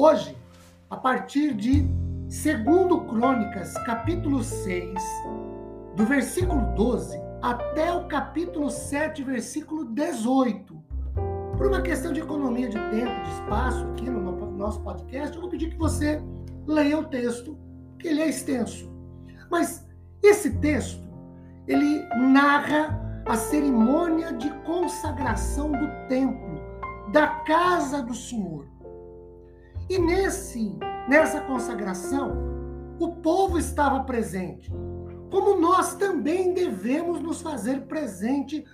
[0.00, 0.38] Hoje,
[0.88, 2.38] a partir de 2
[3.08, 4.94] Crônicas, capítulo 6,
[5.96, 10.72] do versículo 12 até o capítulo 7, versículo 18.
[11.56, 14.20] Por uma questão de economia de tempo, de espaço aqui no
[14.56, 16.22] nosso podcast, eu vou pedir que você
[16.64, 17.58] leia o texto,
[17.98, 18.88] que ele é extenso.
[19.50, 19.84] Mas
[20.22, 21.02] esse texto,
[21.66, 26.62] ele narra a cerimônia de consagração do templo,
[27.10, 28.77] da casa do Senhor.
[29.88, 30.76] E nesse,
[31.08, 32.36] nessa consagração,
[33.00, 34.70] o povo estava presente,
[35.30, 38.66] como nós também devemos nos fazer presente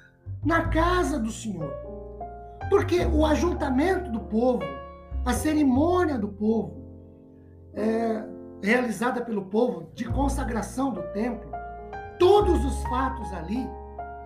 [0.45, 1.73] na casa do Senhor.
[2.69, 4.65] Porque o ajuntamento do povo,
[5.25, 6.83] a cerimônia do povo,
[7.75, 8.25] é,
[8.61, 11.49] realizada pelo povo de consagração do templo,
[12.19, 13.69] todos os fatos ali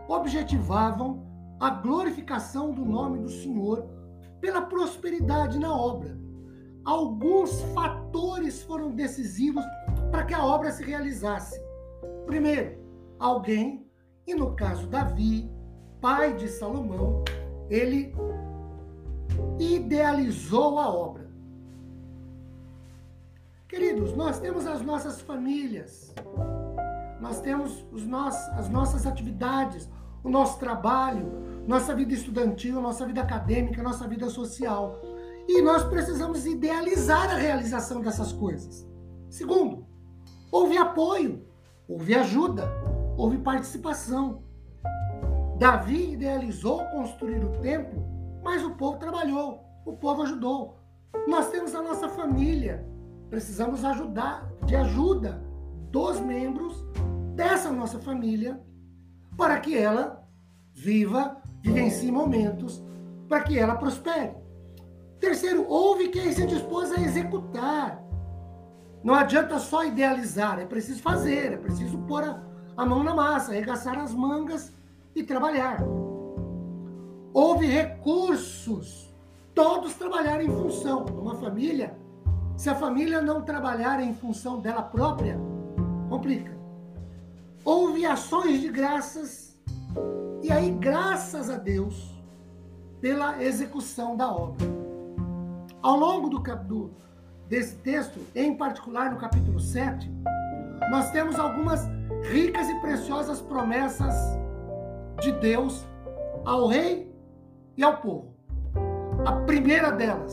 [0.09, 1.23] objetivavam
[1.61, 3.87] a glorificação do nome do Senhor
[4.41, 6.28] pela prosperidade na obra
[6.89, 9.63] alguns fatores foram decisivos
[10.11, 11.61] para que a obra se realizasse.
[12.25, 12.79] Primeiro,
[13.19, 13.87] alguém,
[14.27, 15.51] e no caso Davi,
[16.01, 17.23] pai de Salomão,
[17.69, 18.15] ele
[19.59, 21.29] idealizou a obra.
[23.69, 26.15] Queridos, nós temos as nossas famílias,
[27.21, 29.91] nós temos os nossos, as nossas atividades,
[30.25, 31.31] o nosso trabalho,
[31.67, 34.99] nossa vida estudantil, nossa vida acadêmica, nossa vida social.
[35.49, 38.87] E nós precisamos idealizar a realização dessas coisas.
[39.31, 39.87] Segundo,
[40.53, 41.43] houve apoio,
[41.89, 42.69] houve ajuda,
[43.17, 44.43] houve participação.
[45.59, 48.05] Davi idealizou construir o templo,
[48.45, 50.77] mas o povo trabalhou, o povo ajudou.
[51.27, 52.87] Nós temos a nossa família,
[53.31, 55.43] precisamos ajudar, de ajuda
[55.91, 56.85] dos membros
[57.35, 58.61] dessa nossa família,
[59.35, 60.29] para que ela
[60.75, 62.85] viva, vivencie momentos,
[63.27, 64.48] para que ela prospere.
[65.21, 68.03] Terceiro, houve quem se dispôs a executar.
[69.03, 72.43] Não adianta só idealizar, é preciso fazer, é preciso pôr a,
[72.77, 74.73] a mão na massa, arregaçar as mangas
[75.15, 75.79] e trabalhar.
[77.33, 79.15] Houve recursos,
[79.55, 81.05] todos trabalharam em função.
[81.05, 81.97] Uma família,
[82.57, 85.39] se a família não trabalhar em função dela própria,
[86.09, 86.57] complica.
[87.65, 89.57] Houve ações de graças,
[90.43, 92.15] e aí, graças a Deus,
[93.01, 94.78] pela execução da obra.
[95.83, 96.91] Ao longo do, do,
[97.49, 100.11] desse texto, em particular no capítulo 7,
[100.91, 101.89] nós temos algumas
[102.25, 104.15] ricas e preciosas promessas
[105.21, 105.87] de Deus
[106.45, 107.15] ao rei
[107.77, 108.35] e ao povo.
[109.25, 110.33] A primeira delas,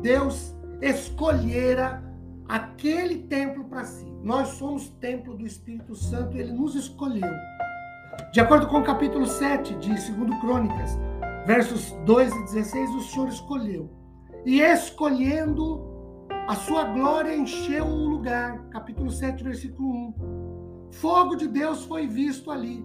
[0.00, 2.02] Deus escolhera
[2.48, 4.06] aquele templo para si.
[4.22, 7.30] Nós somos templo do Espírito Santo ele nos escolheu.
[8.32, 10.98] De acordo com o capítulo 7 de 2 Crônicas,
[11.46, 13.90] versos 2 e 16, o Senhor escolheu.
[14.44, 15.86] E escolhendo
[16.48, 18.68] a sua glória encheu o lugar.
[18.70, 20.88] Capítulo 7, versículo 1.
[20.92, 22.84] Fogo de Deus foi visto ali.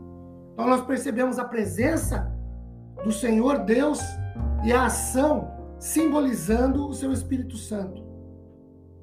[0.54, 2.32] Então nós percebemos a presença
[3.04, 4.00] do Senhor Deus
[4.64, 8.04] e a ação simbolizando o seu Espírito Santo.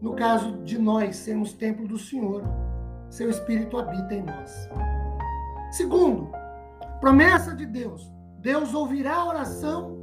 [0.01, 2.43] No caso de nós sermos templo do Senhor,
[3.11, 4.69] seu Espírito habita em nós.
[5.73, 6.31] Segundo,
[7.01, 8.11] promessa de Deus
[8.41, 9.99] Deus ouvirá a oração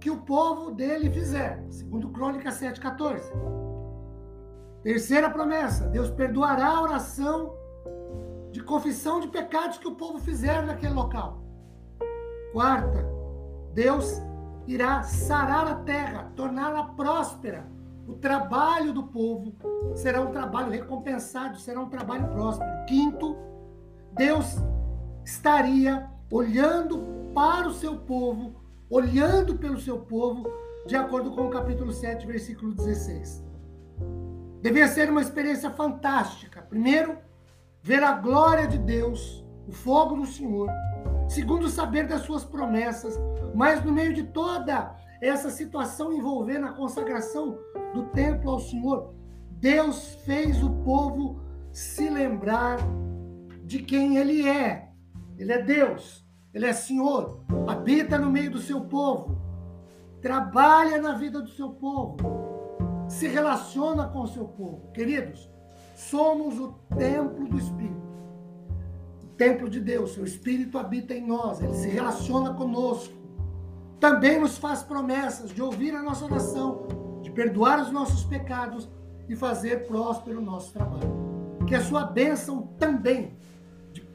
[0.00, 1.64] que o povo dele fizer.
[1.70, 3.22] Segundo Crônicas 7,14.
[4.82, 7.54] Terceira promessa: Deus perdoará a oração
[8.50, 11.40] de confissão de pecados que o povo fizer naquele local.
[12.52, 13.06] Quarta,
[13.72, 14.20] Deus
[14.66, 17.70] irá sarar a terra, torná-la próspera.
[18.06, 19.54] O trabalho do povo
[19.94, 22.68] será um trabalho recompensado, será um trabalho próspero.
[22.86, 23.36] Quinto,
[24.16, 24.56] Deus
[25.24, 28.54] estaria olhando para o seu povo,
[28.88, 30.50] olhando pelo seu povo,
[30.86, 33.44] de acordo com o capítulo 7, versículo 16.
[34.62, 36.62] Devia ser uma experiência fantástica.
[36.62, 37.18] Primeiro,
[37.82, 40.70] ver a glória de Deus, o fogo do Senhor.
[41.28, 43.20] Segundo, saber das suas promessas.
[43.54, 47.58] Mas no meio de toda essa situação envolvendo a consagração
[47.92, 49.14] do templo ao Senhor,
[49.50, 52.78] Deus fez o povo se lembrar
[53.64, 54.88] de quem ele é.
[55.38, 56.21] Ele é Deus.
[56.54, 59.40] Ele é Senhor, habita no meio do seu povo.
[60.20, 62.16] trabalha na vida do seu povo,
[63.08, 64.92] se relaciona com o seu povo.
[64.92, 65.50] Queridos,
[65.96, 68.02] somos o templo do Espírito.
[69.24, 73.12] O templo de Deus, o Espírito habita em nós, ele se relaciona conosco.
[73.98, 76.86] Também nos faz promessas de ouvir a nossa oração,
[77.20, 78.88] de perdoar os nossos pecados
[79.28, 81.56] e fazer próspero o nosso trabalho.
[81.66, 83.36] Que a sua bênção também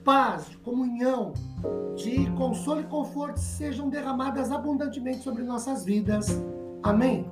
[0.07, 1.33] paz, de comunhão,
[1.97, 6.27] de consolo e conforto sejam derramadas abundantemente sobre nossas vidas.
[6.81, 7.29] Amém.